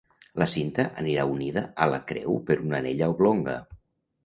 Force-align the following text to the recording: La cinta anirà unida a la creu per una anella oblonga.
La 0.43 0.45
cinta 0.53 0.85
anirà 1.01 1.25
unida 1.33 1.63
a 1.85 1.89
la 1.93 2.01
creu 2.13 2.41
per 2.51 2.59
una 2.65 2.79
anella 2.81 3.13
oblonga. 3.15 3.63